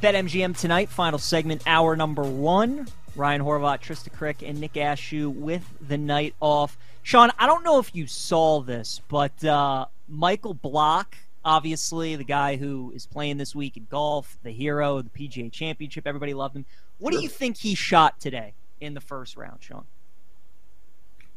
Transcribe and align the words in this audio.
BetMGM 0.00 0.56
tonight, 0.56 0.88
final 0.88 1.18
segment, 1.18 1.62
hour 1.66 1.94
number 1.94 2.22
one. 2.22 2.88
Ryan 3.16 3.42
Horvat, 3.42 3.80
Trista 3.82 4.10
Crick, 4.10 4.40
and 4.42 4.58
Nick 4.58 4.72
Ashew 4.74 5.30
with 5.30 5.62
the 5.86 5.98
night 5.98 6.34
off. 6.40 6.78
Sean, 7.02 7.30
I 7.38 7.46
don't 7.46 7.64
know 7.64 7.78
if 7.78 7.94
you 7.94 8.06
saw 8.06 8.60
this, 8.60 9.02
but 9.08 9.44
uh, 9.44 9.86
Michael 10.08 10.54
Block, 10.54 11.16
obviously 11.44 12.16
the 12.16 12.24
guy 12.24 12.56
who 12.56 12.92
is 12.94 13.04
playing 13.04 13.36
this 13.36 13.54
week 13.54 13.76
in 13.76 13.86
golf, 13.90 14.38
the 14.42 14.52
hero 14.52 14.96
of 14.98 15.12
the 15.12 15.28
PGA 15.28 15.52
Championship, 15.52 16.06
everybody 16.06 16.32
loved 16.32 16.56
him. 16.56 16.64
What 16.98 17.12
do 17.12 17.20
you 17.20 17.28
think 17.28 17.58
he 17.58 17.74
shot 17.74 18.20
today 18.20 18.54
in 18.80 18.94
the 18.94 19.00
first 19.00 19.36
round, 19.36 19.58
Sean? 19.62 19.84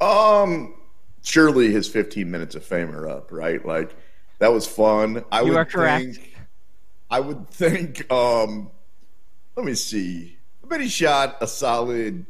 Um, 0.00 0.74
surely 1.22 1.70
his 1.70 1.86
15 1.88 2.30
minutes 2.30 2.54
of 2.54 2.64
fame 2.64 2.94
are 2.94 3.08
up, 3.08 3.30
right? 3.30 3.64
Like 3.64 3.94
that 4.38 4.52
was 4.52 4.66
fun. 4.66 5.22
I 5.30 5.40
You 5.42 5.48
would 5.50 5.56
are 5.56 5.64
correct. 5.64 6.04
think. 6.16 6.33
I 7.10 7.20
would 7.20 7.48
think. 7.50 8.10
Um, 8.12 8.70
let 9.56 9.64
me 9.66 9.74
see. 9.74 10.38
I 10.62 10.66
bet 10.66 10.80
he 10.80 10.88
shot 10.88 11.36
a 11.40 11.46
solid 11.46 12.26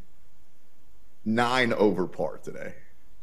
nine 1.24 1.73
over 1.73 2.06
par 2.06 2.38
today. 2.42 2.74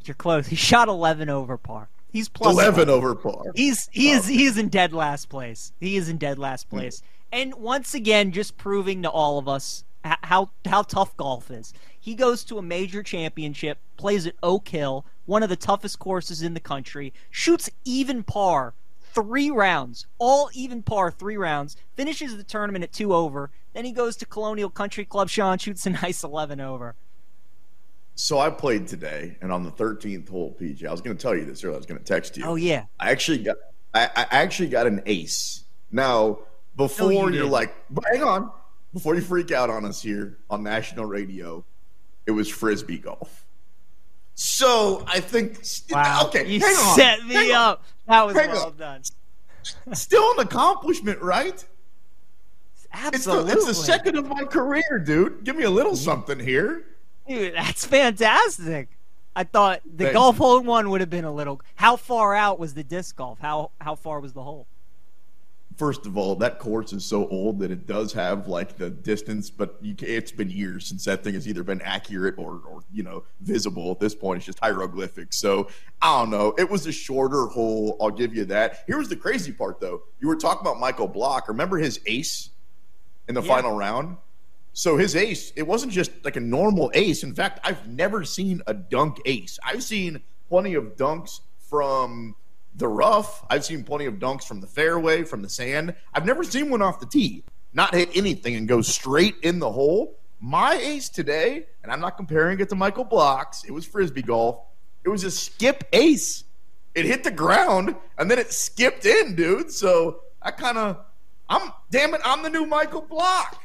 You're 0.04 0.14
close. 0.14 0.48
He 0.48 0.56
shot 0.56 0.88
11 0.88 1.28
over 1.28 1.56
par. 1.56 1.88
He's 2.10 2.28
plus 2.28 2.52
Eleven 2.52 2.88
one. 2.88 2.96
over 2.96 3.14
par. 3.14 3.44
He's 3.54 3.88
he 3.90 4.10
is 4.10 4.26
Oh. 4.26 4.28
he 4.28 4.44
is 4.44 4.58
in 4.58 4.68
dead 4.68 4.92
last 4.92 5.28
place. 5.30 5.72
He 5.80 5.96
is 5.96 6.08
in 6.10 6.18
dead 6.18 6.38
last 6.38 6.68
place. 6.68 7.00
And 7.30 7.54
once 7.54 7.94
again, 7.94 8.32
just 8.32 8.58
proving 8.58 9.02
to 9.02 9.10
all 9.10 9.38
of 9.38 9.48
us 9.48 9.84
how 10.04 10.50
how 10.66 10.82
tough 10.82 11.16
golf 11.16 11.50
is. 11.50 11.72
He 11.98 12.14
goes 12.14 12.44
to 12.44 12.58
a 12.58 12.62
major 12.62 13.02
championship, 13.02 13.78
plays 13.96 14.26
at 14.26 14.34
Oak 14.42 14.68
Hill, 14.68 15.06
one 15.24 15.42
of 15.42 15.48
the 15.48 15.56
toughest 15.56 16.00
courses 16.00 16.42
in 16.42 16.52
the 16.52 16.60
country, 16.60 17.14
shoots 17.30 17.70
even 17.84 18.22
par 18.24 18.74
three 19.14 19.50
rounds, 19.50 20.06
all 20.18 20.50
even 20.54 20.82
par 20.82 21.10
three 21.10 21.36
rounds, 21.36 21.76
finishes 21.94 22.36
the 22.36 22.44
tournament 22.44 22.84
at 22.84 22.92
two 22.92 23.14
over. 23.14 23.50
Then 23.74 23.84
he 23.84 23.92
goes 23.92 24.16
to 24.16 24.26
Colonial 24.26 24.70
Country 24.70 25.04
Club. 25.04 25.28
Sean 25.28 25.58
shoots 25.58 25.86
a 25.86 25.90
nice 26.02 26.22
eleven 26.24 26.60
over. 26.60 26.94
So 28.14 28.38
I 28.38 28.50
played 28.50 28.86
today, 28.86 29.38
and 29.40 29.50
on 29.50 29.62
the 29.62 29.72
13th 29.72 30.28
hole, 30.28 30.54
PJ, 30.60 30.86
I 30.86 30.90
was 30.90 31.00
going 31.00 31.16
to 31.16 31.20
tell 31.20 31.34
you 31.34 31.46
this 31.46 31.64
earlier. 31.64 31.76
I 31.76 31.78
was 31.78 31.86
going 31.86 31.98
to 31.98 32.04
text 32.04 32.36
you. 32.36 32.44
Oh 32.44 32.56
yeah, 32.56 32.84
I 33.00 33.10
actually 33.10 33.38
got 33.38 33.56
I, 33.94 34.04
I 34.14 34.26
actually 34.30 34.68
got 34.68 34.86
an 34.86 35.02
ace. 35.06 35.64
Now, 35.90 36.40
before 36.76 37.12
you 37.12 37.30
you 37.30 37.44
are 37.44 37.48
like, 37.48 37.74
but 37.90 38.04
hang 38.12 38.22
on, 38.22 38.50
before 38.92 39.14
you 39.14 39.20
freak 39.20 39.50
out 39.50 39.70
on 39.70 39.84
us 39.84 40.02
here 40.02 40.38
on 40.50 40.62
national 40.62 41.06
radio, 41.06 41.64
it 42.26 42.30
was 42.30 42.48
frisbee 42.48 42.98
golf. 42.98 43.41
So 44.34 45.04
I 45.06 45.20
think 45.20 45.62
wow. 45.90 46.24
okay, 46.26 46.46
you 46.46 46.60
hang 46.60 46.74
on, 46.74 46.96
set 46.96 47.24
me 47.24 47.34
hang 47.34 47.50
on. 47.52 47.56
up. 47.56 47.84
That 48.06 48.26
was 48.26 48.34
well 48.34 48.66
on. 48.66 48.76
done. 48.76 49.02
Still 49.92 50.32
an 50.32 50.40
accomplishment, 50.40 51.20
right? 51.20 51.54
It's 51.54 52.82
the, 52.84 52.96
Absolutely. 53.06 53.52
it's 53.52 53.66
the 53.66 53.74
second 53.74 54.16
of 54.16 54.28
my 54.28 54.44
career, 54.44 55.02
dude. 55.04 55.44
Give 55.44 55.56
me 55.56 55.64
a 55.64 55.70
little 55.70 55.96
something 55.96 56.38
here. 56.38 56.84
Dude, 57.28 57.54
that's 57.54 57.84
fantastic. 57.86 58.88
I 59.34 59.44
thought 59.44 59.80
the 59.84 60.04
Thank 60.04 60.14
golf 60.14 60.36
hole 60.36 60.58
in 60.58 60.66
one 60.66 60.90
would 60.90 61.00
have 61.00 61.08
been 61.08 61.24
a 61.24 61.32
little. 61.32 61.60
How 61.76 61.96
far 61.96 62.34
out 62.34 62.58
was 62.58 62.74
the 62.74 62.84
disc 62.84 63.16
golf? 63.16 63.38
How 63.38 63.70
how 63.80 63.94
far 63.94 64.20
was 64.20 64.32
the 64.32 64.42
hole? 64.42 64.66
First 65.76 66.06
of 66.06 66.16
all, 66.18 66.34
that 66.36 66.58
course 66.58 66.92
is 66.92 67.04
so 67.04 67.28
old 67.28 67.60
that 67.60 67.70
it 67.70 67.86
does 67.86 68.12
have 68.12 68.48
like 68.48 68.76
the 68.76 68.90
distance, 68.90 69.48
but 69.48 69.76
you, 69.80 69.94
it's 70.00 70.32
been 70.32 70.50
years 70.50 70.86
since 70.86 71.04
that 71.04 71.22
thing 71.22 71.34
has 71.34 71.46
either 71.48 71.62
been 71.62 71.80
accurate 71.82 72.34
or, 72.36 72.60
or 72.66 72.80
you 72.92 73.02
know 73.02 73.24
visible. 73.40 73.90
At 73.92 74.00
this 74.00 74.14
point, 74.14 74.38
it's 74.38 74.46
just 74.46 74.58
hieroglyphics. 74.58 75.38
So 75.38 75.68
I 76.00 76.20
don't 76.20 76.30
know. 76.30 76.54
It 76.58 76.68
was 76.68 76.86
a 76.86 76.92
shorter 76.92 77.46
hole. 77.46 77.96
I'll 78.00 78.10
give 78.10 78.34
you 78.34 78.44
that. 78.46 78.84
Here 78.86 78.98
was 78.98 79.08
the 79.08 79.16
crazy 79.16 79.52
part, 79.52 79.80
though. 79.80 80.02
You 80.20 80.28
were 80.28 80.36
talking 80.36 80.60
about 80.62 80.80
Michael 80.80 81.08
Block. 81.08 81.48
Remember 81.48 81.78
his 81.78 82.00
ace 82.06 82.50
in 83.28 83.34
the 83.34 83.42
Yeah. 83.42 83.48
final 83.48 83.76
round? 83.76 84.16
So 84.74 84.96
his 84.96 85.14
ace, 85.14 85.52
it 85.54 85.66
wasn't 85.66 85.92
just 85.92 86.10
like 86.24 86.36
a 86.36 86.40
normal 86.40 86.90
ace. 86.94 87.22
In 87.22 87.34
fact, 87.34 87.60
I've 87.62 87.86
never 87.88 88.24
seen 88.24 88.62
a 88.66 88.72
dunk 88.74 89.20
ace. 89.26 89.58
I've 89.64 89.82
seen 89.82 90.22
plenty 90.48 90.74
of 90.74 90.96
dunks 90.96 91.40
from 91.68 92.34
the 92.76 92.88
rough. 92.88 93.44
I've 93.50 93.64
seen 93.64 93.84
plenty 93.84 94.06
of 94.06 94.14
dunks 94.14 94.44
from 94.44 94.60
the 94.60 94.66
fairway, 94.66 95.24
from 95.24 95.42
the 95.42 95.48
sand. 95.48 95.94
I've 96.14 96.24
never 96.26 96.42
seen 96.44 96.70
one 96.70 96.82
off 96.82 97.00
the 97.00 97.06
tee, 97.06 97.44
not 97.72 97.94
hit 97.94 98.10
anything 98.14 98.54
and 98.56 98.66
go 98.68 98.80
straight 98.82 99.34
in 99.42 99.58
the 99.58 99.70
hole. 99.70 100.18
My 100.40 100.74
ace 100.74 101.08
today, 101.08 101.66
and 101.82 101.92
I'm 101.92 102.00
not 102.00 102.16
comparing 102.16 102.58
it 102.60 102.68
to 102.70 102.74
Michael 102.74 103.04
Block's, 103.04 103.64
it 103.64 103.70
was 103.70 103.84
frisbee 103.86 104.22
golf. 104.22 104.58
It 105.04 105.08
was 105.08 105.24
a 105.24 105.30
skip 105.30 105.84
ace. 105.92 106.44
It 106.94 107.04
hit 107.04 107.24
the 107.24 107.30
ground 107.30 107.94
and 108.18 108.30
then 108.30 108.38
it 108.38 108.52
skipped 108.52 109.06
in, 109.06 109.34
dude. 109.34 109.70
So 109.70 110.20
I 110.42 110.50
kind 110.50 110.78
of, 110.78 110.98
I'm 111.48 111.72
damn 111.90 112.14
it, 112.14 112.20
I'm 112.24 112.42
the 112.42 112.50
new 112.50 112.66
Michael 112.66 113.02
Block. 113.02 113.60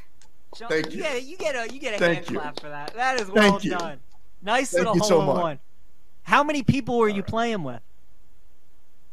Sean, 0.56 0.70
Thank 0.70 0.94
you. 0.94 1.02
Get 1.02 1.16
a, 1.16 1.22
you 1.22 1.38
get 1.38 1.56
a 1.56 1.74
you 1.74 1.80
get 1.80 1.96
a 1.96 1.98
Thank 1.98 2.16
hand 2.20 2.30
you. 2.32 2.40
clap 2.40 2.60
for 2.60 2.70
that. 2.70 2.94
That 2.96 3.20
is 3.20 3.30
well 3.30 3.52
Thank 3.52 3.64
you. 3.66 3.72
done. 3.72 4.00
Nice 4.42 4.72
Thank 4.72 4.86
little 4.86 4.96
you 4.96 5.04
so 5.04 5.20
hole 5.20 5.22
in 5.22 5.28
much. 5.28 5.44
one. 5.44 5.60
How 6.24 6.44
many 6.44 6.64
people 6.64 6.98
were 6.98 7.10
you 7.10 7.22
playing 7.24 7.64
with? 7.64 7.82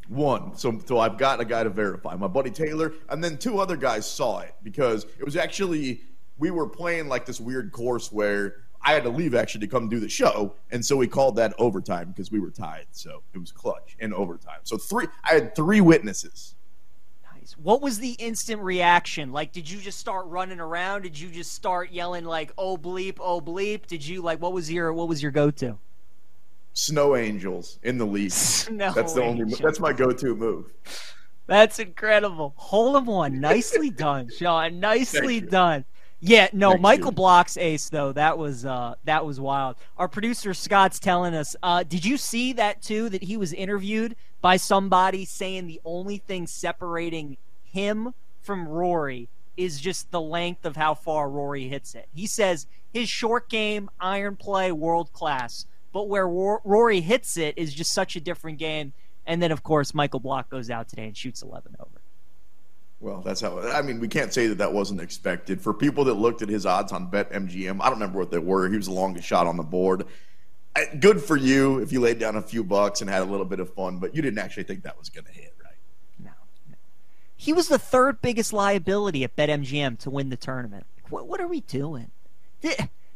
One. 0.09 0.57
So 0.57 0.81
so 0.85 0.99
I've 0.99 1.19
got 1.19 1.41
a 1.41 1.45
guy 1.45 1.65
to 1.65 1.71
verify. 1.71 2.15
My 2.17 2.27
buddy 2.27 2.51
Taylor, 2.51 2.93
and 3.09 3.23
then 3.23 3.39
two 3.39 3.59
other 3.59 3.77
guys 3.77 4.11
saw 4.11 4.41
it 4.41 4.55
because 4.63 5.05
it 5.19 5.25
was 5.25 5.37
actually 5.37 6.03
we 6.39 6.51
were 6.51 6.69
playing 6.69 7.09
like 7.09 7.27
this 7.27 7.41
weird 7.41 7.73
course 7.73 8.13
where 8.13 8.57
I 8.83 8.93
had 8.93 9.05
to 9.05 9.09
leave 9.09 9.35
actually 9.35 9.63
to 9.63 9.67
come 9.67 9.89
do 9.89 9.99
the 9.99 10.09
show, 10.09 10.55
and 10.71 10.85
so 10.85 10.97
we 10.97 11.09
called 11.09 11.37
that 11.37 11.55
overtime 11.59 12.09
because 12.09 12.31
we 12.31 12.39
were 12.39 12.51
tied. 12.51 12.87
So 12.91 13.23
it 13.33 13.39
was 13.39 13.51
clutch 13.51 13.97
in 13.99 14.13
overtime. 14.13 14.61
So 14.65 14.77
three. 14.77 15.07
I 15.25 15.35
had 15.35 15.57
three 15.57 15.81
witnesses. 15.81 16.55
Nice. 17.35 17.57
What 17.63 17.81
was 17.81 17.99
the 17.99 18.13
instant 18.13 18.61
reaction? 18.61 19.33
Like, 19.33 19.53
did 19.53 19.71
you 19.71 19.81
just 19.81 19.99
start 19.99 20.27
running 20.27 20.61
around? 20.61 21.03
Did 21.03 21.19
you 21.19 21.31
just 21.31 21.53
start 21.53 21.93
yelling 21.93 22.27
like 22.27 22.53
"Oh 22.59 22.77
bleep, 22.77 23.17
oh 23.21 23.41
bleep"? 23.41 23.87
Did 23.87 24.07
you 24.07 24.21
like 24.21 24.43
what 24.43 24.53
was 24.53 24.71
your 24.71 24.93
what 24.93 25.09
was 25.09 25.23
your 25.23 25.33
go 25.33 25.51
to? 25.53 25.79
Snow 26.75 27.17
angels 27.17 27.79
in 27.83 27.99
the 27.99 28.05
league. 28.05 28.33
Snow 28.33 28.93
that's 28.93 29.13
the 29.13 29.23
only. 29.23 29.55
That's 29.55 29.81
my 29.81 29.93
go-to 29.93 30.35
move. 30.35 30.73
That's 31.47 31.79
incredible. 31.79 32.55
Hole 32.57 32.97
in 32.97 33.07
one. 33.07 33.41
Nicely 33.41 33.91
done, 33.97 34.29
Sean. 34.37 34.81
Nicely 34.81 35.41
done. 35.41 35.85
Yeah, 36.21 36.49
no, 36.53 36.71
Thank 36.71 36.81
Michael 36.81 37.07
you. 37.07 37.13
Block's 37.13 37.57
ace 37.57 37.91
though. 37.91 38.13
That 38.13 38.39
was 38.39 38.65
uh 38.65 38.95
that 39.05 39.27
was 39.27 39.39
wild. 39.39 39.77
Our 39.99 40.09
producer 40.09 40.55
Scott's 40.55 40.99
telling 40.99 41.35
us, 41.35 41.55
uh, 41.63 41.83
did 41.83 42.05
you 42.05 42.17
see 42.17 42.55
that 42.55 42.81
too? 42.83 43.09
That 43.11 43.23
he 43.23 43.37
was 43.37 43.53
interviewed 43.53 44.17
by 44.41 44.57
somebody 44.57 45.27
saying 45.27 45.67
the 45.67 45.81
only 45.85 46.19
thing 46.19 46.47
separating 46.47 47.37
him 47.63 48.15
from 48.41 48.67
Rory 48.67 49.29
is 49.57 49.81
just 49.81 50.11
the 50.11 50.21
length 50.21 50.65
of 50.65 50.77
how 50.77 50.95
far 50.95 51.29
Rory 51.29 51.69
hits 51.69 51.95
it. 51.95 52.09
He 52.15 52.27
says 52.27 52.67
his 52.93 53.09
short 53.09 53.49
game, 53.49 53.91
iron 54.01 54.37
play, 54.37 54.73
world 54.73 55.13
class, 55.13 55.67
but 55.95 56.09
where 56.09 56.27
Rory 56.27 57.01
hits 57.01 57.37
it 57.37 57.57
is 57.57 57.73
just 57.73 57.93
such 57.93 58.17
a 58.17 58.21
different 58.21 58.59
game. 58.59 58.93
And 59.27 59.41
then, 59.41 59.53
of 59.53 59.63
course, 59.63 59.95
Michael 59.95 60.19
Block 60.19 60.51
goes 60.51 60.69
out 60.69 60.89
today 60.89 61.07
and 61.07 61.17
shoots 61.17 61.41
11 61.41 61.77
over. 61.79 62.03
Well, 63.01 63.21
that's 63.21 63.41
how. 63.41 63.61
I 63.61 63.81
mean, 63.81 64.01
we 64.01 64.09
can't 64.09 64.35
say 64.35 64.49
that 64.49 64.59
that 64.59 64.73
wasn't 64.73 65.01
expected. 65.01 65.61
For 65.61 65.73
people 65.73 66.05
that 66.05 66.15
looked 66.15 66.43
at 66.43 66.49
his 66.49 66.67
odds 66.67 66.91
on 66.91 67.07
Bet 67.07 67.31
MGM, 67.31 67.81
I 67.81 67.85
don't 67.85 67.95
remember 67.95 68.19
what 68.19 68.33
they 68.33 68.39
were. 68.39 68.69
He 68.69 68.77
was 68.77 68.87
the 68.87 68.93
longest 68.93 69.27
shot 69.27 69.47
on 69.47 69.57
the 69.57 69.63
board. 69.63 70.05
Good 70.99 71.23
for 71.23 71.37
you 71.37 71.79
if 71.79 71.93
you 71.93 72.01
laid 72.01 72.19
down 72.19 72.35
a 72.35 72.43
few 72.43 72.65
bucks 72.65 73.01
and 73.01 73.09
had 73.09 73.23
a 73.23 73.27
little 73.27 73.47
bit 73.47 73.61
of 73.61 73.73
fun, 73.73 73.99
but 73.99 74.17
you 74.17 74.23
didn't 74.23 74.41
actually 74.41 74.65
think 74.65 74.83
that 74.83 74.99
was 74.99 75.11
going 75.11 75.27
to 75.27 75.33
hit, 75.33 75.55
right? 75.63 75.77
No, 76.19 76.33
no. 76.69 76.77
He 77.37 77.53
was 77.53 77.69
the 77.69 77.79
third 77.79 78.21
biggest 78.21 78.53
liability 78.53 79.23
at 79.23 79.37
BetMGM 79.37 80.01
to 80.01 80.11
win 80.11 80.31
the 80.31 80.37
tournament. 80.37 80.87
What, 81.09 81.29
what 81.29 81.41
are 81.41 81.47
we 81.47 81.61
doing? 81.61 82.11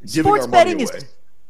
Sports 0.04 0.46
betting 0.46 0.78
is. 0.78 0.92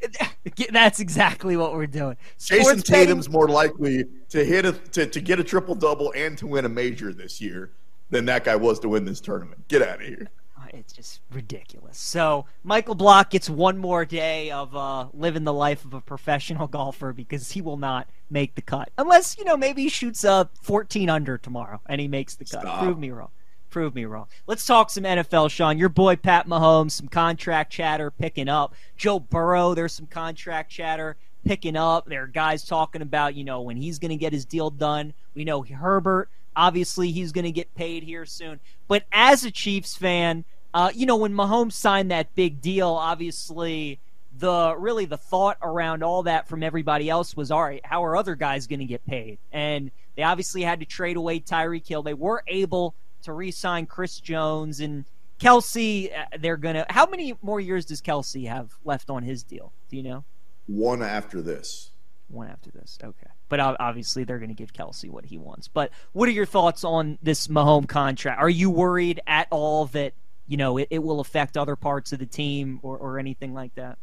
That's 0.72 1.00
exactly 1.00 1.56
what 1.56 1.72
we're 1.74 1.86
doing. 1.86 2.16
Jayson 2.38 2.60
Sports 2.62 2.82
betting- 2.90 3.06
Tatum's 3.06 3.28
more 3.28 3.48
likely 3.48 4.04
to 4.30 4.44
hit 4.44 4.64
a 4.64 4.72
to, 4.72 5.06
to 5.06 5.20
get 5.20 5.40
a 5.40 5.44
triple 5.44 5.74
double 5.74 6.12
and 6.16 6.36
to 6.38 6.46
win 6.46 6.64
a 6.64 6.68
major 6.68 7.12
this 7.12 7.40
year 7.40 7.70
than 8.10 8.24
that 8.26 8.44
guy 8.44 8.56
was 8.56 8.78
to 8.80 8.88
win 8.88 9.04
this 9.04 9.20
tournament. 9.20 9.66
Get 9.68 9.82
out 9.82 10.00
of 10.00 10.06
here. 10.06 10.28
Uh, 10.56 10.66
It's 10.72 10.92
just 10.92 11.20
ridiculous. 11.32 11.98
So 11.98 12.46
Michael 12.64 12.94
Block 12.94 13.30
gets 13.30 13.50
one 13.50 13.78
more 13.78 14.04
day 14.04 14.50
of 14.50 14.74
uh, 14.74 15.08
living 15.12 15.44
the 15.44 15.52
life 15.52 15.84
of 15.84 15.94
a 15.94 16.00
professional 16.00 16.66
golfer 16.78 17.12
because 17.12 17.52
he 17.52 17.60
will 17.60 17.76
not 17.76 18.08
make 18.30 18.54
the 18.54 18.62
cut 18.62 18.90
unless 18.98 19.38
you 19.38 19.44
know 19.44 19.56
maybe 19.56 19.82
he 19.82 19.88
shoots 19.88 20.22
a 20.24 20.48
14 20.62 21.08
under 21.08 21.38
tomorrow 21.38 21.80
and 21.86 22.00
he 22.00 22.08
makes 22.08 22.34
the 22.34 22.44
cut. 22.44 22.60
Stop. 22.62 22.82
Prove 22.82 22.98
me 22.98 23.10
wrong. 23.10 23.30
Prove 23.70 23.94
me 23.94 24.04
wrong. 24.06 24.26
Let's 24.46 24.64
talk 24.64 24.90
some 24.90 25.04
NFL, 25.04 25.50
Sean. 25.50 25.78
Your 25.78 25.88
boy 25.88 26.16
Pat 26.16 26.46
Mahomes, 26.46 26.92
some 26.92 27.08
contract 27.08 27.70
chatter 27.72 28.10
picking 28.10 28.48
up. 28.48 28.74
Joe 28.96 29.20
Burrow, 29.20 29.74
there's 29.74 29.92
some 29.92 30.06
contract 30.06 30.70
chatter 30.70 31.16
picking 31.44 31.76
up. 31.76 32.06
There 32.06 32.24
are 32.24 32.28
guys 32.28 32.64
talking 32.64 33.02
about, 33.02 33.34
you 33.34 33.44
know, 33.44 33.60
when 33.60 33.76
he's 33.76 33.98
going 33.98 34.10
to 34.10 34.16
get 34.16 34.32
his 34.32 34.44
deal 34.44 34.70
done. 34.70 35.12
We 35.34 35.44
know 35.44 35.62
Herbert, 35.62 36.30
obviously, 36.56 37.10
he's 37.12 37.32
going 37.32 37.44
to 37.44 37.52
get 37.52 37.74
paid 37.74 38.02
here 38.02 38.24
soon. 38.24 38.60
But 38.86 39.04
as 39.12 39.44
a 39.44 39.50
Chiefs 39.50 39.96
fan, 39.96 40.44
uh, 40.72 40.90
you 40.94 41.06
know, 41.06 41.16
when 41.16 41.34
Mahomes 41.34 41.72
signed 41.72 42.10
that 42.10 42.34
big 42.34 42.60
deal, 42.60 42.88
obviously 42.88 44.00
the 44.38 44.74
really 44.78 45.04
the 45.04 45.16
thought 45.16 45.58
around 45.62 46.02
all 46.02 46.22
that 46.22 46.48
from 46.48 46.62
everybody 46.62 47.10
else 47.10 47.36
was, 47.36 47.50
all 47.50 47.62
right, 47.62 47.84
how 47.84 48.04
are 48.04 48.16
other 48.16 48.34
guys 48.34 48.66
going 48.66 48.80
to 48.80 48.86
get 48.86 49.04
paid? 49.06 49.38
And 49.52 49.90
they 50.16 50.22
obviously 50.22 50.62
had 50.62 50.80
to 50.80 50.86
trade 50.86 51.16
away 51.16 51.40
Tyreek 51.40 51.86
Hill. 51.86 52.02
They 52.02 52.14
were 52.14 52.42
able 52.46 52.94
to 53.22 53.32
re-sign 53.32 53.86
Chris 53.86 54.20
Jones, 54.20 54.80
and 54.80 55.04
Kelce, 55.38 56.10
uh, 56.16 56.24
they're 56.38 56.56
gonna. 56.56 56.84
How 56.88 57.06
many 57.06 57.34
more 57.42 57.60
years 57.60 57.84
does 57.84 58.00
Kelce 58.02 58.48
have 58.48 58.72
left 58.84 59.10
on 59.10 59.22
his 59.22 59.42
deal? 59.42 59.72
Do 59.88 59.96
you 59.96 60.02
know? 60.02 60.24
One 60.66 61.02
after 61.02 61.40
this. 61.40 61.92
One 62.28 62.48
after 62.48 62.70
this. 62.70 62.98
Okay, 63.02 63.30
but 63.48 63.60
obviously 63.60 64.24
they're 64.24 64.38
going 64.38 64.50
to 64.50 64.54
give 64.54 64.72
Kelce 64.72 65.10
what 65.10 65.24
he 65.24 65.38
wants. 65.38 65.68
But 65.68 65.90
what 66.12 66.28
are 66.28 66.32
your 66.32 66.46
thoughts 66.46 66.84
on 66.84 67.18
this 67.22 67.48
Mahomes 67.48 67.88
contract? 67.88 68.40
Are 68.40 68.50
you 68.50 68.68
worried 68.68 69.20
at 69.26 69.48
all 69.50 69.86
that 69.86 70.12
you 70.46 70.56
know 70.56 70.76
it, 70.76 70.88
it 70.90 70.98
will 70.98 71.20
affect 71.20 71.56
other 71.56 71.76
parts 71.76 72.12
of 72.12 72.18
the 72.18 72.26
team 72.26 72.80
or, 72.82 72.98
or 72.98 73.18
anything 73.18 73.54
like 73.54 73.74
that? 73.76 73.98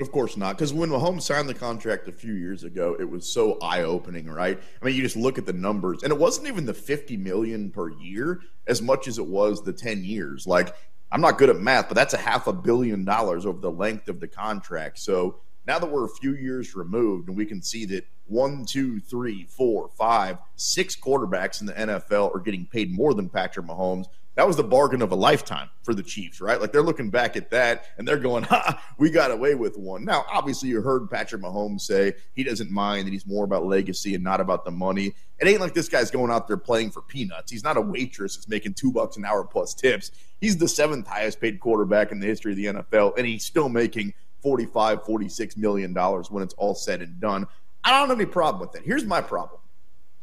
Of 0.00 0.10
course 0.10 0.36
not, 0.36 0.56
because 0.56 0.72
when 0.72 0.90
Mahomes 0.90 1.22
signed 1.22 1.48
the 1.48 1.54
contract 1.54 2.08
a 2.08 2.12
few 2.12 2.32
years 2.32 2.64
ago, 2.64 2.96
it 2.98 3.08
was 3.08 3.32
so 3.32 3.58
eye-opening, 3.62 4.26
right? 4.26 4.60
I 4.82 4.84
mean, 4.84 4.96
you 4.96 5.02
just 5.02 5.14
look 5.14 5.38
at 5.38 5.46
the 5.46 5.52
numbers, 5.52 6.02
and 6.02 6.12
it 6.12 6.18
wasn't 6.18 6.48
even 6.48 6.66
the 6.66 6.74
fifty 6.74 7.16
million 7.16 7.70
per 7.70 7.90
year 7.90 8.40
as 8.66 8.82
much 8.82 9.06
as 9.06 9.18
it 9.18 9.26
was 9.26 9.62
the 9.62 9.72
ten 9.72 10.02
years. 10.02 10.48
Like, 10.48 10.74
I'm 11.12 11.20
not 11.20 11.38
good 11.38 11.48
at 11.48 11.56
math, 11.56 11.88
but 11.88 11.94
that's 11.94 12.12
a 12.12 12.18
half 12.18 12.48
a 12.48 12.52
billion 12.52 13.04
dollars 13.04 13.46
over 13.46 13.60
the 13.60 13.70
length 13.70 14.08
of 14.08 14.18
the 14.18 14.26
contract. 14.26 14.98
So 14.98 15.36
now 15.64 15.78
that 15.78 15.88
we're 15.88 16.06
a 16.06 16.16
few 16.20 16.34
years 16.34 16.74
removed, 16.74 17.28
and 17.28 17.36
we 17.36 17.46
can 17.46 17.62
see 17.62 17.84
that 17.86 18.04
one, 18.26 18.64
two, 18.64 18.98
three, 18.98 19.46
four, 19.48 19.90
five, 19.96 20.38
six 20.56 20.96
quarterbacks 20.96 21.60
in 21.60 21.68
the 21.68 21.72
NFL 21.72 22.34
are 22.34 22.40
getting 22.40 22.66
paid 22.66 22.92
more 22.92 23.14
than 23.14 23.28
Patrick 23.28 23.66
Mahomes 23.66 24.06
that 24.36 24.46
was 24.46 24.56
the 24.56 24.64
bargain 24.64 25.00
of 25.00 25.12
a 25.12 25.14
lifetime 25.14 25.70
for 25.82 25.94
the 25.94 26.02
Chiefs, 26.02 26.40
right? 26.40 26.60
Like 26.60 26.72
they're 26.72 26.82
looking 26.82 27.10
back 27.10 27.36
at 27.36 27.50
that 27.50 27.86
and 27.98 28.06
they're 28.06 28.18
going, 28.18 28.42
ha, 28.50 28.82
we 28.98 29.10
got 29.10 29.30
away 29.30 29.54
with 29.54 29.76
one. 29.76 30.04
Now, 30.04 30.24
obviously, 30.30 30.70
you 30.70 30.82
heard 30.82 31.08
Patrick 31.08 31.42
Mahomes 31.42 31.82
say 31.82 32.14
he 32.34 32.42
doesn't 32.42 32.70
mind 32.70 33.06
that 33.06 33.12
he's 33.12 33.26
more 33.26 33.44
about 33.44 33.64
legacy 33.64 34.14
and 34.14 34.24
not 34.24 34.40
about 34.40 34.64
the 34.64 34.70
money. 34.70 35.14
It 35.38 35.48
ain't 35.48 35.60
like 35.60 35.74
this 35.74 35.88
guy's 35.88 36.10
going 36.10 36.30
out 36.30 36.48
there 36.48 36.56
playing 36.56 36.90
for 36.90 37.02
peanuts. 37.02 37.50
He's 37.50 37.64
not 37.64 37.76
a 37.76 37.80
waitress 37.80 38.36
that's 38.36 38.48
making 38.48 38.74
two 38.74 38.92
bucks 38.92 39.16
an 39.16 39.24
hour 39.24 39.44
plus 39.44 39.74
tips. 39.74 40.10
He's 40.40 40.56
the 40.56 40.68
seventh 40.68 41.06
highest 41.06 41.40
paid 41.40 41.60
quarterback 41.60 42.12
in 42.12 42.20
the 42.20 42.26
history 42.26 42.52
of 42.52 42.56
the 42.56 42.66
NFL, 42.66 43.16
and 43.16 43.26
he's 43.26 43.44
still 43.44 43.68
making 43.68 44.14
45, 44.42 45.04
46 45.04 45.56
million 45.56 45.92
dollars 45.92 46.30
when 46.30 46.42
it's 46.42 46.54
all 46.54 46.74
said 46.74 47.02
and 47.02 47.20
done. 47.20 47.46
I 47.82 47.98
don't 47.98 48.08
have 48.08 48.18
any 48.18 48.26
problem 48.26 48.60
with 48.60 48.72
that. 48.72 48.82
Here's 48.82 49.04
my 49.04 49.20
problem 49.20 49.60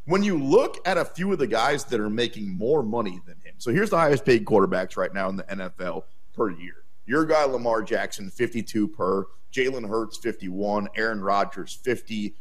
when 0.05 0.23
you 0.23 0.37
look 0.37 0.77
at 0.85 0.97
a 0.97 1.05
few 1.05 1.31
of 1.31 1.39
the 1.39 1.47
guys 1.47 1.85
that 1.85 1.99
are 1.99 2.09
making 2.09 2.49
more 2.49 2.83
money 2.83 3.19
than 3.25 3.35
him, 3.43 3.55
so 3.57 3.71
here's 3.71 3.89
the 3.89 3.97
highest 3.97 4.25
paid 4.25 4.45
quarterbacks 4.45 4.97
right 4.97 5.13
now 5.13 5.29
in 5.29 5.35
the 5.35 5.43
NFL 5.43 6.03
per 6.33 6.49
year. 6.49 6.83
Your 7.05 7.25
guy 7.25 7.43
Lamar 7.45 7.83
Jackson, 7.83 8.29
52 8.29 8.87
per, 8.87 9.25
Jalen 9.51 9.87
Hurts, 9.87 10.17
51, 10.17 10.89
Aaron 10.95 11.21
Rodgers, 11.21 11.73
50. 11.73 12.35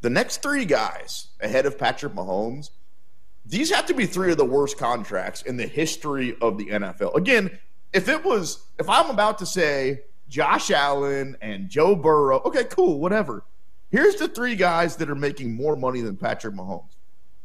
The 0.00 0.10
next 0.10 0.42
three 0.42 0.64
guys 0.64 1.28
ahead 1.40 1.66
of 1.66 1.78
Patrick 1.78 2.14
Mahomes, 2.14 2.70
these 3.44 3.70
have 3.70 3.86
to 3.86 3.94
be 3.94 4.06
three 4.06 4.32
of 4.32 4.38
the 4.38 4.44
worst 4.44 4.78
contracts 4.78 5.42
in 5.42 5.56
the 5.56 5.66
history 5.66 6.36
of 6.40 6.58
the 6.58 6.66
NFL. 6.66 7.14
Again, 7.14 7.58
if 7.92 8.08
it 8.08 8.24
was, 8.24 8.64
if 8.78 8.88
I'm 8.88 9.10
about 9.10 9.38
to 9.38 9.46
say 9.46 10.00
Josh 10.28 10.70
Allen 10.70 11.36
and 11.40 11.68
Joe 11.68 11.94
Burrow, 11.94 12.40
okay, 12.44 12.64
cool, 12.64 12.98
whatever. 12.98 13.44
Here's 13.90 14.16
the 14.16 14.28
three 14.28 14.56
guys 14.56 14.96
that 14.96 15.08
are 15.08 15.14
making 15.14 15.54
more 15.54 15.76
money 15.76 16.00
than 16.00 16.16
Patrick 16.16 16.54
Mahomes. 16.54 16.95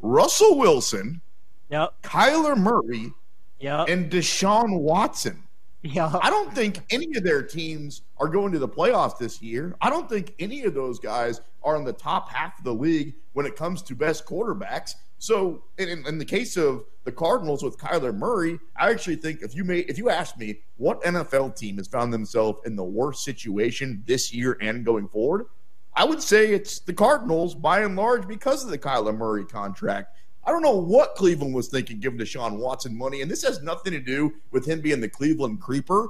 Russell 0.02 0.58
Wilson, 0.58 1.22
yep. 1.70 1.94
Kyler 2.04 2.58
Murray, 2.58 3.14
yep. 3.60 3.88
and 3.90 4.12
Deshaun 4.12 4.80
Watson. 4.80 5.44
Yeah. 5.84 6.16
I 6.22 6.30
don't 6.30 6.54
think 6.54 6.80
any 6.92 7.16
of 7.16 7.24
their 7.24 7.42
teams 7.42 8.04
are 8.18 8.28
going 8.28 8.52
to 8.52 8.60
the 8.60 8.68
playoffs 8.68 9.18
this 9.18 9.42
year. 9.42 9.76
I 9.82 9.90
don't 9.90 10.08
think 10.08 10.36
any 10.40 10.64
of 10.64 10.74
those 10.74 11.00
guys 11.00 11.42
are 11.64 11.76
in 11.76 11.84
the 11.84 11.94
top 11.94 12.30
half 12.30 12.58
of 12.60 12.64
the 12.64 12.74
league 12.74 13.16
when 13.34 13.46
it 13.46 13.56
comes 13.56 13.82
to 13.84 13.96
best 13.96 14.26
quarterbacks. 14.26 14.96
So, 15.18 15.64
in, 15.78 16.06
in 16.08 16.18
the 16.18 16.26
case 16.26 16.58
of 16.58 16.84
the 17.04 17.12
Cardinals 17.12 17.64
with 17.64 17.78
Kyler 17.78 18.16
Murray, 18.16 18.60
I 18.76 18.90
actually 18.90 19.18
think 19.18 19.42
if 19.42 19.56
you 19.56 19.64
made 19.64 19.90
if 19.90 19.98
you 19.98 20.10
asked 20.10 20.38
me 20.38 20.60
what 20.78 21.02
NFL 21.04 21.56
team 21.56 21.78
has 21.78 21.88
found 21.88 22.12
themselves 22.12 22.62
in 22.66 22.76
the 22.76 22.84
worst 22.84 23.24
situation 23.24 24.04
this 24.08 24.34
year 24.34 24.58
and 24.62 24.84
going 24.84 25.08
forward, 25.08 25.46
I 25.94 26.06
would 26.06 26.22
say 26.22 26.54
it's 26.54 26.80
the 26.80 26.94
Cardinals 26.94 27.54
by 27.54 27.82
and 27.82 27.96
large 27.96 28.28
because 28.28 28.64
of 28.64 28.70
the 28.70 28.78
Kyler 28.78 29.16
Murray 29.16 29.46
contract. 29.46 30.16
I 30.44 30.52
don't 30.52 30.64
know 30.64 30.78
what 30.78 31.16
Cleveland 31.16 31.54
was 31.54 31.68
thinking 31.68 32.00
giving 32.00 32.20
Deshaun 32.20 32.58
Watson 32.58 32.98
money, 32.98 33.22
and 33.22 33.30
this 33.30 33.44
has 33.44 33.62
nothing 33.62 33.94
to 33.94 34.00
do 34.00 34.34
with 34.52 34.66
him 34.66 34.82
being 34.82 35.02
the 35.02 35.10
Cleveland 35.10 35.62
creeper. 35.62 36.10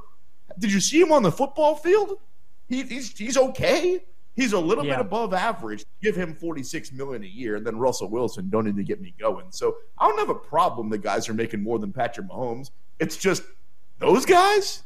Did 0.59 0.71
you 0.71 0.79
see 0.79 1.01
him 1.01 1.11
on 1.11 1.23
the 1.23 1.31
football 1.31 1.75
field? 1.75 2.19
He, 2.69 2.83
he's 2.83 3.17
he's 3.17 3.37
okay. 3.37 4.03
He's 4.33 4.53
a 4.53 4.59
little 4.59 4.85
yeah. 4.85 4.97
bit 4.97 5.01
above 5.01 5.33
average. 5.33 5.85
Give 6.01 6.15
him 6.15 6.33
forty 6.33 6.63
six 6.63 6.91
million 6.91 7.23
a 7.23 7.27
year, 7.27 7.57
and 7.57 7.67
then 7.67 7.77
Russell 7.77 8.09
Wilson 8.09 8.49
don't 8.49 8.65
need 8.65 8.77
to 8.77 8.83
get 8.83 9.01
me 9.01 9.13
going. 9.19 9.47
So 9.49 9.77
I 9.97 10.07
don't 10.07 10.19
have 10.19 10.29
a 10.29 10.35
problem. 10.35 10.89
The 10.89 10.97
guys 10.97 11.27
are 11.27 11.33
making 11.33 11.61
more 11.61 11.79
than 11.79 11.91
Patrick 11.91 12.29
Mahomes. 12.29 12.71
It's 12.99 13.17
just 13.17 13.43
those 13.99 14.25
guys. 14.25 14.83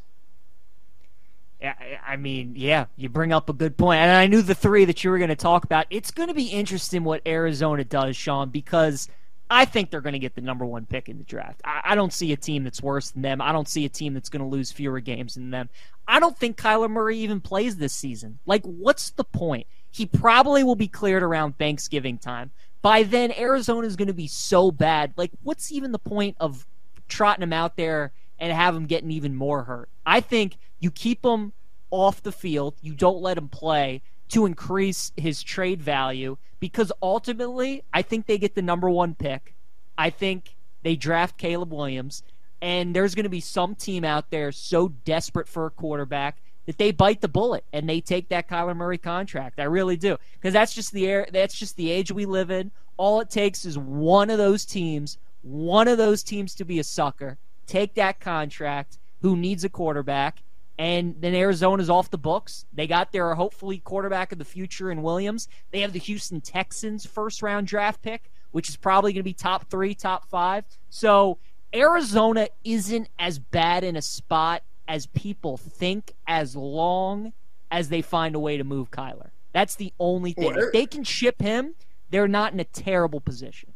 I 1.64 2.18
mean, 2.18 2.54
yeah, 2.56 2.86
you 2.96 3.10
bring 3.10 3.32
up 3.32 3.50
a 3.50 3.54
good 3.54 3.78
point. 3.78 4.00
And 4.00 4.12
I 4.12 4.28
knew 4.28 4.42
the 4.42 4.56
three 4.56 4.86
that 4.86 5.04
you 5.04 5.10
were 5.10 5.18
going 5.18 5.30
to 5.30 5.36
talk 5.36 5.64
about. 5.64 5.86
It's 5.90 6.12
going 6.12 6.28
to 6.28 6.36
be 6.36 6.48
interesting 6.48 7.04
what 7.04 7.22
Arizona 7.26 7.84
does, 7.84 8.16
Sean, 8.16 8.50
because 8.50 9.10
I 9.50 9.66
think 9.66 9.90
they're 9.90 10.02
going 10.02 10.14
to 10.14 10.20
get 10.20 10.36
the 10.36 10.42
number 10.42 10.66
one 10.66 10.86
pick 10.86 11.08
in 11.08 11.18
the 11.18 11.24
draft. 11.24 11.62
I, 11.64 11.96
don't 11.96 12.14
see 12.14 12.34
a 12.34 12.38
team 12.38 12.64
that's 12.64 12.82
worse 12.82 13.12
than 13.12 13.22
them. 13.22 13.42
I 13.42 13.52
don't 13.52 13.68
see 13.68 13.86
a 13.86 13.90
team 13.90 14.14
that's 14.14 14.30
going 14.30 14.42
to 14.42 14.48
lose 14.48 14.72
fewer 14.72 15.00
games 15.00 15.36
than 15.36 15.52
them. 15.52 15.70
I 16.08 16.20
don't 16.20 16.38
think 16.38 16.58
Kyler 16.58 16.90
Murray 16.90 17.20
even 17.20 17.42
plays 17.42 17.78
this 17.78 17.94
season. 17.94 18.40
Like, 18.46 18.64
what's 18.64 19.12
the 19.12 19.24
point? 19.24 19.68
He 19.92 20.06
probably 20.06 20.64
will 20.64 20.76
be 20.76 20.88
cleared 20.88 21.24
around 21.24 21.58
Thanksgiving 21.58 22.18
time. 22.18 22.52
By 22.82 23.04
then, 23.04 23.32
Arizona 23.32 23.88
is 23.88 23.96
going 23.96 24.08
to 24.08 24.14
be 24.14 24.28
so 24.28 24.72
bad. 24.72 25.14
Like, 25.16 25.32
what's 25.44 25.72
even 25.72 25.92
the 25.92 26.00
point 26.00 26.38
of 26.40 26.68
trotting 27.08 27.44
him 27.44 27.54
out 27.54 27.78
there 27.78 28.12
and 28.40 28.52
have 28.52 28.76
him 28.76 28.88
getting 28.88 29.12
even 29.12 29.36
more 29.36 29.64
hurt? 29.64 29.90
I 30.06 30.22
think 30.22 30.58
you 30.86 30.92
keep 30.92 31.26
him 31.26 31.52
off 31.90 32.22
the 32.22 32.32
field, 32.32 32.76
you 32.84 32.94
don't 32.94 33.20
let 33.20 33.40
him 33.40 33.50
play 33.50 34.04
to 34.30 34.46
increase 34.46 35.12
his 35.18 35.42
trade 35.42 35.82
value 35.82 36.38
because 36.60 36.92
ultimately, 37.02 37.84
I 37.92 38.04
think 38.04 38.28
they 38.28 38.38
get 38.38 38.54
the 38.54 38.62
number 38.62 38.88
one 38.88 39.16
pick. 39.16 39.56
I 39.98 40.12
think 40.12 40.56
they 40.84 40.96
draft 40.96 41.40
Caleb 41.40 41.74
Williams, 41.74 42.22
and 42.62 42.96
there's 42.96 43.16
going 43.16 43.24
to 43.24 43.30
be 43.30 43.40
some 43.40 43.74
team 43.74 44.04
out 44.04 44.30
there 44.30 44.52
so 44.52 44.90
desperate 45.06 45.48
for 45.48 45.66
a 45.66 45.72
quarterback 45.72 46.38
that 46.68 46.78
they 46.78 46.92
bite 46.92 47.22
the 47.22 47.28
bullet 47.28 47.64
and 47.74 47.90
they 47.90 48.00
take 48.00 48.30
that 48.30 48.48
Kyler 48.48 48.76
Murray 48.76 49.00
contract. 49.00 49.60
I 49.60 49.64
really 49.64 49.98
do 49.98 50.18
because 50.36 50.54
that's 50.54 50.76
just 50.76 50.92
the 50.92 51.08
air. 51.08 51.28
That's 51.34 51.58
just 51.58 51.78
the 51.78 51.90
age 51.90 52.12
we 52.12 52.28
live 52.28 52.52
in. 52.52 52.70
All 52.98 53.22
it 53.22 53.32
takes 53.32 53.66
is 53.66 53.76
one 53.76 54.30
of 54.30 54.38
those 54.38 54.66
teams, 54.66 55.18
one 55.42 55.88
of 55.88 55.98
those 55.98 56.22
teams 56.22 56.54
to 56.56 56.64
be 56.64 56.78
a 56.78 56.84
sucker, 56.84 57.40
take 57.66 57.96
that 57.96 58.20
contract. 58.20 59.00
Who 59.22 59.36
needs 59.36 59.64
a 59.64 59.70
quarterback? 59.70 60.44
And 60.78 61.16
then 61.20 61.34
Arizona's 61.34 61.90
off 61.90 62.12
the 62.12 62.18
books. 62.18 62.66
They 62.74 62.88
got 62.88 63.12
their 63.12 63.34
hopefully 63.36 63.80
quarterback 63.80 64.32
of 64.32 64.38
the 64.38 64.46
future 64.46 64.92
in 64.92 65.02
Williams. 65.02 65.48
They 65.72 65.82
have 65.82 65.94
the 65.94 66.00
Houston 66.00 66.42
Texans 66.42 67.06
first 67.06 67.42
round 67.42 67.68
draft 67.68 68.02
pick, 68.02 68.30
which 68.52 68.70
is 68.70 68.76
probably 68.76 69.14
going 69.14 69.22
to 69.22 69.24
be 69.24 69.34
top 69.34 69.70
three, 69.70 69.96
top 69.96 70.28
five. 70.28 70.66
So 70.90 71.38
Arizona 71.74 72.50
isn't 72.64 73.10
as 73.18 73.40
bad 73.40 73.84
in 73.84 73.96
a 73.96 74.02
spot 74.02 74.64
as 74.88 75.08
people 75.08 75.58
think 75.58 76.14
as 76.28 76.56
long 76.56 77.34
as 77.72 77.90
they 77.90 78.02
find 78.02 78.36
a 78.36 78.40
way 78.40 78.58
to 78.58 78.64
move 78.64 78.92
Kyler. 78.92 79.30
That's 79.54 79.76
the 79.76 79.94
only 80.00 80.34
thing. 80.34 80.54
Well, 80.54 80.66
if 80.66 80.74
they 80.74 80.86
can 80.86 81.06
ship 81.06 81.42
him, 81.42 81.76
they're 82.10 82.28
not 82.28 82.52
in 82.54 82.60
a 82.60 82.66
terrible 82.66 83.22
position 83.22 83.75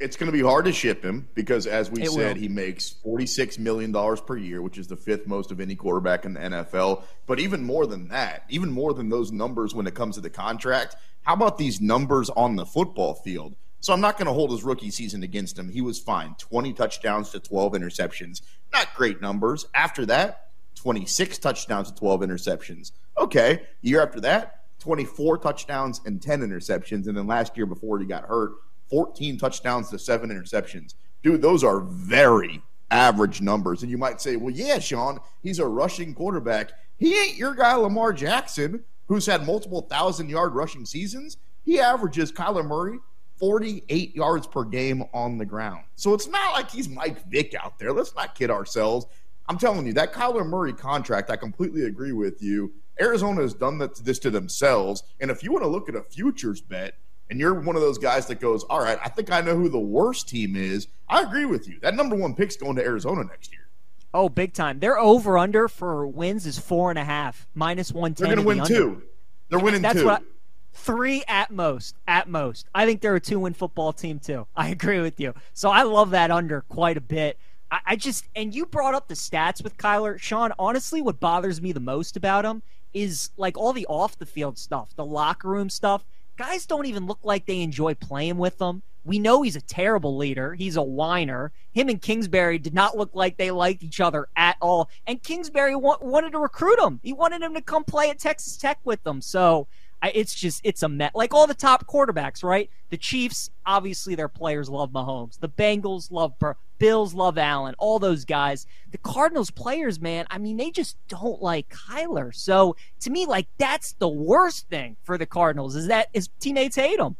it's 0.00 0.16
going 0.16 0.32
to 0.32 0.36
be 0.36 0.42
hard 0.42 0.64
to 0.64 0.72
ship 0.72 1.04
him 1.04 1.28
because, 1.34 1.66
as 1.66 1.90
we 1.90 2.02
it 2.02 2.10
said, 2.10 2.34
will. 2.34 2.42
he 2.42 2.48
makes 2.48 2.94
$46 3.04 3.58
million 3.58 3.92
per 3.92 4.36
year, 4.36 4.62
which 4.62 4.78
is 4.78 4.86
the 4.86 4.96
fifth 4.96 5.26
most 5.26 5.52
of 5.52 5.60
any 5.60 5.76
quarterback 5.76 6.24
in 6.24 6.34
the 6.34 6.40
NFL. 6.40 7.02
But 7.26 7.38
even 7.38 7.62
more 7.62 7.86
than 7.86 8.08
that, 8.08 8.44
even 8.48 8.70
more 8.70 8.94
than 8.94 9.10
those 9.10 9.30
numbers 9.30 9.74
when 9.74 9.86
it 9.86 9.94
comes 9.94 10.14
to 10.14 10.20
the 10.20 10.30
contract, 10.30 10.96
how 11.22 11.34
about 11.34 11.58
these 11.58 11.80
numbers 11.80 12.30
on 12.30 12.56
the 12.56 12.64
football 12.64 13.14
field? 13.14 13.54
So 13.80 13.92
I'm 13.92 14.00
not 14.00 14.16
going 14.16 14.26
to 14.26 14.32
hold 14.32 14.50
his 14.50 14.64
rookie 14.64 14.90
season 14.90 15.22
against 15.22 15.58
him. 15.58 15.68
He 15.68 15.80
was 15.80 15.98
fine 15.98 16.34
20 16.38 16.72
touchdowns 16.72 17.30
to 17.30 17.40
12 17.40 17.72
interceptions. 17.74 18.42
Not 18.72 18.94
great 18.94 19.20
numbers. 19.20 19.66
After 19.74 20.06
that, 20.06 20.48
26 20.76 21.38
touchdowns 21.38 21.90
to 21.90 21.98
12 21.98 22.20
interceptions. 22.20 22.92
Okay. 23.18 23.62
Year 23.82 24.02
after 24.02 24.20
that, 24.20 24.64
24 24.80 25.38
touchdowns 25.38 26.00
and 26.04 26.20
10 26.22 26.40
interceptions. 26.40 27.06
And 27.06 27.16
then 27.16 27.26
last 27.26 27.56
year, 27.56 27.66
before 27.66 27.98
he 27.98 28.06
got 28.06 28.24
hurt, 28.24 28.52
14 28.90 29.38
touchdowns 29.38 29.88
to 29.90 29.98
seven 29.98 30.30
interceptions. 30.30 30.94
Dude, 31.22 31.42
those 31.42 31.64
are 31.64 31.80
very 31.80 32.62
average 32.90 33.40
numbers. 33.40 33.82
And 33.82 33.90
you 33.90 33.98
might 33.98 34.20
say, 34.20 34.36
well, 34.36 34.54
yeah, 34.54 34.78
Sean, 34.78 35.20
he's 35.42 35.58
a 35.58 35.66
rushing 35.66 36.14
quarterback. 36.14 36.72
He 36.98 37.18
ain't 37.18 37.36
your 37.36 37.54
guy, 37.54 37.74
Lamar 37.74 38.12
Jackson, 38.12 38.84
who's 39.06 39.26
had 39.26 39.46
multiple 39.46 39.82
thousand 39.82 40.28
yard 40.28 40.54
rushing 40.54 40.84
seasons. 40.84 41.36
He 41.64 41.78
averages 41.78 42.32
Kyler 42.32 42.66
Murray 42.66 42.98
48 43.38 44.14
yards 44.14 44.46
per 44.46 44.64
game 44.64 45.04
on 45.14 45.38
the 45.38 45.46
ground. 45.46 45.84
So 45.96 46.12
it's 46.14 46.28
not 46.28 46.52
like 46.52 46.70
he's 46.70 46.88
Mike 46.88 47.26
Vick 47.30 47.54
out 47.54 47.78
there. 47.78 47.92
Let's 47.92 48.14
not 48.14 48.34
kid 48.34 48.50
ourselves. 48.50 49.06
I'm 49.48 49.58
telling 49.58 49.86
you, 49.86 49.92
that 49.94 50.12
Kyler 50.12 50.46
Murray 50.46 50.72
contract, 50.72 51.30
I 51.30 51.36
completely 51.36 51.86
agree 51.86 52.12
with 52.12 52.42
you. 52.42 52.72
Arizona 53.00 53.40
has 53.40 53.54
done 53.54 53.78
this 53.78 54.18
to 54.20 54.30
themselves. 54.30 55.02
And 55.20 55.30
if 55.30 55.42
you 55.42 55.52
want 55.52 55.64
to 55.64 55.68
look 55.68 55.88
at 55.88 55.94
a 55.94 56.02
futures 56.02 56.60
bet, 56.60 56.94
and 57.30 57.38
you're 57.38 57.54
one 57.54 57.76
of 57.76 57.82
those 57.82 57.98
guys 57.98 58.26
that 58.26 58.40
goes, 58.40 58.64
all 58.64 58.80
right, 58.80 58.98
I 59.02 59.08
think 59.08 59.32
I 59.32 59.40
know 59.40 59.56
who 59.56 59.68
the 59.68 59.78
worst 59.78 60.28
team 60.28 60.56
is, 60.56 60.88
I 61.08 61.22
agree 61.22 61.46
with 61.46 61.68
you. 61.68 61.78
That 61.80 61.94
number 61.94 62.16
one 62.16 62.34
pick's 62.34 62.56
going 62.56 62.76
to 62.76 62.82
Arizona 62.82 63.24
next 63.24 63.52
year. 63.52 63.68
Oh, 64.12 64.28
big 64.28 64.52
time. 64.52 64.80
Their 64.80 64.98
over 64.98 65.38
under 65.38 65.68
for 65.68 66.06
wins 66.06 66.44
is 66.44 66.58
four 66.58 66.90
and 66.90 66.98
a 66.98 67.04
half, 67.04 67.46
minus 67.54 67.92
one 67.92 68.14
ten. 68.14 68.26
They're 68.26 68.36
going 68.36 68.58
to 68.58 68.62
win 68.62 68.66
two. 68.66 69.02
They're 69.48 69.58
winning 69.60 69.82
That's 69.82 70.00
two. 70.00 70.06
what. 70.06 70.22
I, 70.22 70.24
three 70.72 71.22
at 71.28 71.50
most. 71.50 71.96
At 72.08 72.28
most. 72.28 72.66
I 72.74 72.86
think 72.86 73.00
they're 73.00 73.14
a 73.14 73.20
two 73.20 73.40
win 73.40 73.54
football 73.54 73.92
team 73.92 74.18
too. 74.18 74.46
I 74.56 74.68
agree 74.68 75.00
with 75.00 75.20
you. 75.20 75.34
So 75.52 75.70
I 75.70 75.82
love 75.82 76.10
that 76.10 76.30
under 76.30 76.62
quite 76.62 76.96
a 76.96 77.00
bit. 77.00 77.38
I, 77.70 77.80
I 77.86 77.96
just 77.96 78.24
and 78.34 78.54
you 78.54 78.66
brought 78.66 78.94
up 78.94 79.08
the 79.08 79.14
stats 79.14 79.62
with 79.62 79.76
Kyler. 79.76 80.18
Sean, 80.18 80.52
honestly, 80.58 81.00
what 81.00 81.20
bothers 81.20 81.62
me 81.62 81.70
the 81.72 81.80
most 81.80 82.16
about 82.16 82.44
him 82.44 82.62
is 82.92 83.30
like 83.36 83.56
all 83.56 83.72
the 83.72 83.86
off 83.86 84.18
the 84.18 84.26
field 84.26 84.58
stuff, 84.58 84.94
the 84.96 85.04
locker 85.04 85.48
room 85.48 85.70
stuff. 85.70 86.04
Guys 86.40 86.64
don't 86.64 86.86
even 86.86 87.06
look 87.06 87.18
like 87.22 87.44
they 87.44 87.60
enjoy 87.60 87.92
playing 87.92 88.38
with 88.38 88.56
them. 88.56 88.82
We 89.04 89.18
know 89.18 89.42
he's 89.42 89.56
a 89.56 89.60
terrible 89.60 90.16
leader. 90.16 90.54
He's 90.54 90.76
a 90.76 90.82
whiner. 90.82 91.52
Him 91.72 91.90
and 91.90 92.00
Kingsbury 92.00 92.58
did 92.58 92.72
not 92.72 92.96
look 92.96 93.10
like 93.12 93.36
they 93.36 93.50
liked 93.50 93.82
each 93.82 94.00
other 94.00 94.26
at 94.34 94.56
all. 94.62 94.88
And 95.06 95.22
Kingsbury 95.22 95.76
wa- 95.76 95.98
wanted 96.00 96.32
to 96.32 96.38
recruit 96.38 96.78
him. 96.80 96.98
He 97.02 97.12
wanted 97.12 97.42
him 97.42 97.52
to 97.52 97.60
come 97.60 97.84
play 97.84 98.08
at 98.08 98.18
Texas 98.18 98.56
Tech 98.56 98.78
with 98.84 99.02
them. 99.02 99.20
So 99.20 99.68
I, 100.00 100.12
it's 100.14 100.34
just 100.34 100.62
it's 100.64 100.82
a 100.82 100.88
met 100.88 101.14
like 101.14 101.34
all 101.34 101.46
the 101.46 101.52
top 101.52 101.86
quarterbacks, 101.86 102.42
right? 102.42 102.70
The 102.88 102.96
Chiefs, 102.96 103.50
obviously, 103.66 104.14
their 104.14 104.28
players 104.28 104.70
love 104.70 104.92
Mahomes. 104.92 105.38
The 105.38 105.50
Bengals 105.50 106.10
love. 106.10 106.32
Bills 106.80 107.14
love 107.14 107.38
Allen. 107.38 107.76
All 107.78 108.00
those 108.00 108.24
guys. 108.24 108.66
The 108.90 108.98
Cardinals 108.98 109.52
players, 109.52 110.00
man. 110.00 110.26
I 110.30 110.38
mean, 110.38 110.56
they 110.56 110.72
just 110.72 110.96
don't 111.06 111.40
like 111.40 111.68
Kyler. 111.68 112.34
So 112.34 112.74
to 113.00 113.10
me, 113.10 113.26
like 113.26 113.46
that's 113.58 113.92
the 113.92 114.08
worst 114.08 114.68
thing 114.68 114.96
for 115.04 115.16
the 115.16 115.26
Cardinals 115.26 115.76
is 115.76 115.86
that 115.86 116.08
his 116.12 116.28
teammates 116.40 116.74
hate 116.74 116.98
him. 116.98 117.16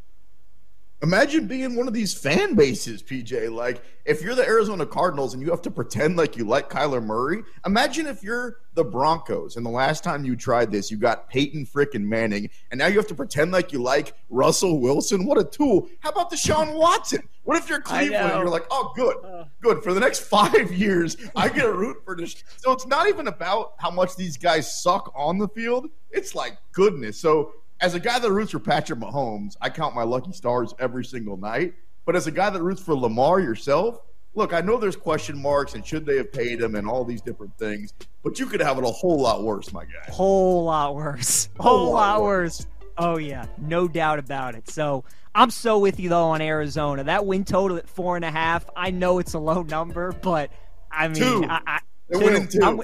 Imagine 1.03 1.47
being 1.47 1.77
one 1.77 1.89
of 1.89 1.95
these 1.95 2.13
fan 2.13 2.55
bases, 2.55 3.03
PJ. 3.03 3.51
Like, 3.51 3.83
if 4.05 4.21
you're 4.21 4.35
the 4.35 4.47
Arizona 4.47 4.85
Cardinals 4.85 5.33
and 5.33 5.43
you 5.43 5.49
have 5.51 5.63
to 5.63 5.71
pretend 5.71 6.17
like 6.17 6.37
you 6.37 6.45
like 6.45 6.69
Kyler 6.69 7.03
Murray, 7.03 7.43
imagine 7.65 8.07
if 8.07 8.23
you're 8.23 8.59
the 8.75 8.85
Broncos 8.85 9.57
and 9.57 9.65
the 9.65 9.71
last 9.71 10.05
time 10.05 10.25
you 10.25 10.37
tried 10.37 10.71
this, 10.71 10.91
you 10.91 10.99
got 10.99 11.29
Peyton 11.31 11.65
frickin' 11.65 12.03
Manning, 12.03 12.51
and 12.71 12.79
now 12.79 12.87
you 12.87 12.97
have 12.97 13.07
to 13.07 13.15
pretend 13.15 13.51
like 13.51 13.73
you 13.73 13.83
like 13.83 14.15
Russell 14.29 14.79
Wilson. 14.79 15.25
What 15.25 15.39
a 15.39 15.45
tool. 15.45 15.89
How 16.01 16.11
about 16.11 16.31
Deshaun 16.31 16.75
Watson? 16.75 17.27
What 17.45 17.57
if 17.57 17.69
you're 17.69 17.81
Cleveland 17.81 18.33
and 18.33 18.41
you're 18.41 18.51
like, 18.51 18.67
oh, 18.71 18.93
good, 18.95 19.17
uh. 19.25 19.45
good. 19.63 19.83
For 19.83 19.95
the 19.95 20.01
next 20.01 20.21
five 20.21 20.71
years, 20.77 21.17
I 21.35 21.49
get 21.49 21.65
a 21.65 21.73
root 21.73 21.97
for 22.05 22.15
this. 22.15 22.45
So 22.59 22.73
it's 22.73 22.87
not 22.87 23.09
even 23.09 23.27
about 23.27 23.73
how 23.79 23.91
much 23.91 24.17
these 24.17 24.37
guys 24.37 24.83
suck 24.83 25.11
on 25.17 25.39
the 25.39 25.49
field. 25.49 25.89
It's 26.11 26.35
like 26.35 26.59
goodness. 26.73 27.19
So 27.19 27.53
as 27.81 27.95
a 27.95 28.01
guy 28.01 28.19
that 28.19 28.31
roots 28.31 28.51
for 28.53 28.59
Patrick 28.59 28.99
Mahomes, 28.99 29.57
I 29.61 29.71
count 29.71 29.95
my 29.95 30.03
lucky 30.03 30.33
stars 30.33 30.75
every 30.79 31.05
single 31.05 31.37
night. 31.37 31.75
But 32.05 32.17
as 32.17 32.27
a 32.27 32.31
guy 32.31 32.51
that 32.51 32.63
roots 32.63 32.83
for 32.83 32.95
Lamar 32.95 33.41
yourself, 33.41 34.01
look, 34.35 34.53
I 34.53 34.61
know 34.61 34.79
there's 34.79 34.97
question 34.97 35.41
marks 35.41 35.75
and 35.75 35.87
should 35.87 36.05
they 36.07 36.17
have 36.17 36.33
paid 36.33 36.61
him 36.61 36.75
and 36.75 36.89
all 36.89 37.05
these 37.05 37.21
different 37.21 37.57
things, 37.59 37.93
but 38.23 38.39
you 38.39 38.47
could 38.47 38.61
have 38.61 38.79
it 38.79 38.85
a 38.85 38.89
whole 38.89 39.21
lot 39.21 39.43
worse, 39.43 39.73
my 39.73 39.85
guy. 39.85 40.11
Whole 40.13 40.65
lot 40.65 40.95
worse. 40.95 41.49
Whole, 41.59 41.79
whole 41.79 41.93
lot, 41.93 42.19
lot 42.19 42.23
worse. 42.23 42.61
worse. 42.61 42.67
Oh 42.99 43.19
yeah, 43.19 43.47
no 43.59 43.89
doubt 43.89 44.19
about 44.19 44.55
it. 44.55 44.69
So 44.69 45.05
I'm 45.35 45.51
so 45.51 45.79
with 45.79 46.01
you 46.01 46.09
though 46.09 46.25
on 46.27 46.43
Arizona. 46.43 47.05
That 47.05 47.25
win 47.25 47.45
total 47.45 47.77
at 47.79 47.89
four 47.89 48.17
and 48.17 48.25
a 48.25 48.31
half. 48.31 48.69
I 48.77 48.91
know 48.91 49.19
it's 49.19 49.35
a 49.35 49.39
low 49.39 49.63
number, 49.63 50.13
but 50.13 50.51
I 50.91 51.09
mean, 51.09 51.17
two. 51.17 51.45
I, 51.49 51.61
I, 51.67 51.79
They're 52.09 52.21
two. 52.21 52.27
winning 52.27 52.49
2 52.49 52.59
I'm, 52.63 52.81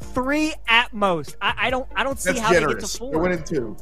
three 0.00 0.52
at 0.68 0.92
most. 0.92 1.36
I, 1.40 1.54
I 1.56 1.70
don't. 1.70 1.88
I 1.96 2.04
don't 2.04 2.20
see 2.20 2.32
That's 2.32 2.40
how 2.40 2.52
generous. 2.52 2.74
they 2.74 2.80
get 2.80 2.90
to 2.92 2.98
4 2.98 3.10
They're 3.10 3.20
winning 3.20 3.44
two 3.44 3.76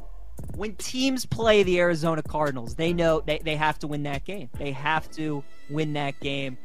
when 0.56 0.74
teams 0.76 1.26
play 1.26 1.62
the 1.62 1.78
Arizona 1.78 2.22
Cardinals, 2.22 2.74
they 2.74 2.92
know 2.92 3.20
they, 3.20 3.38
they 3.38 3.56
have 3.56 3.78
to 3.80 3.86
win 3.86 4.02
that 4.04 4.24
game. 4.24 4.48
They 4.58 4.72
have 4.72 5.10
to 5.12 5.44
win 5.68 5.92
that 5.92 6.18
game. 6.20 6.56